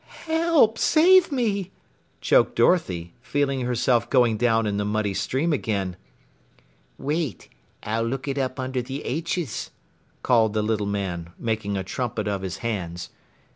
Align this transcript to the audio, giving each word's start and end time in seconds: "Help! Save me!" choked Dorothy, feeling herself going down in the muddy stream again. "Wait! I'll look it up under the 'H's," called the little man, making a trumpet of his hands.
"Help! 0.25 0.79
Save 0.79 1.31
me!" 1.31 1.69
choked 2.21 2.55
Dorothy, 2.55 3.13
feeling 3.21 3.61
herself 3.61 4.09
going 4.09 4.35
down 4.35 4.65
in 4.65 4.77
the 4.77 4.83
muddy 4.83 5.13
stream 5.13 5.53
again. 5.53 5.95
"Wait! 6.97 7.49
I'll 7.83 8.01
look 8.05 8.27
it 8.27 8.39
up 8.39 8.59
under 8.59 8.81
the 8.81 9.03
'H's," 9.03 9.69
called 10.23 10.53
the 10.53 10.63
little 10.63 10.87
man, 10.87 11.33
making 11.37 11.77
a 11.77 11.83
trumpet 11.83 12.27
of 12.27 12.41
his 12.41 12.57
hands. 12.65 13.11